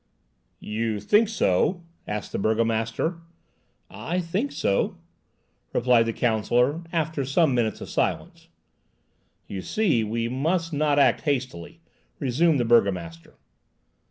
[0.59, 3.19] "You think so?" asked the burgomaster.
[3.91, 4.97] "I—think so,"
[5.73, 8.47] replied the counsellor, after some minutes of silence.
[9.45, 11.81] "You see, we must not act hastily,"
[12.19, 13.35] resumed the burgomaster.